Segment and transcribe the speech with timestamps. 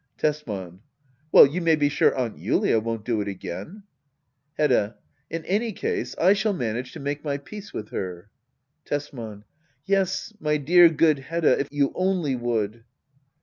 [0.17, 0.79] Tesman.
[1.31, 3.83] Well you may be sure Aunt Julia won't do it again.
[4.57, 4.95] Hedda.
[5.29, 8.31] In any case^ I shall manage to make my peace with her.
[8.83, 9.43] Tesman.
[9.87, 12.83] Yes^ my dear^ good Hedda^ if you only would